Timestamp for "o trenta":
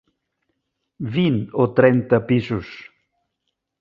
1.65-2.21